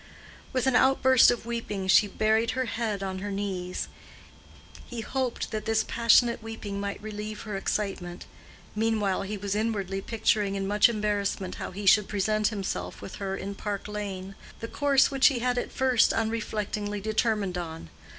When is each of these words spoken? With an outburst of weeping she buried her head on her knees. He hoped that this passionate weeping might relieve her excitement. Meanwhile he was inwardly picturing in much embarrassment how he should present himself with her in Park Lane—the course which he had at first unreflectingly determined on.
With 0.51 0.65
an 0.65 0.75
outburst 0.75 1.29
of 1.29 1.45
weeping 1.45 1.87
she 1.87 2.07
buried 2.07 2.57
her 2.57 2.65
head 2.65 3.03
on 3.03 3.19
her 3.19 3.29
knees. 3.29 3.87
He 4.87 5.01
hoped 5.01 5.51
that 5.51 5.65
this 5.65 5.85
passionate 5.87 6.41
weeping 6.41 6.79
might 6.79 6.99
relieve 7.03 7.41
her 7.41 7.55
excitement. 7.55 8.25
Meanwhile 8.75 9.21
he 9.21 9.37
was 9.37 9.53
inwardly 9.53 10.01
picturing 10.01 10.55
in 10.55 10.65
much 10.65 10.89
embarrassment 10.89 11.53
how 11.61 11.69
he 11.69 11.85
should 11.85 12.07
present 12.07 12.47
himself 12.47 12.99
with 12.99 13.17
her 13.17 13.37
in 13.37 13.53
Park 13.53 13.87
Lane—the 13.87 14.67
course 14.69 15.11
which 15.11 15.27
he 15.27 15.37
had 15.37 15.59
at 15.59 15.71
first 15.71 16.13
unreflectingly 16.13 16.99
determined 16.99 17.55
on. 17.59 17.91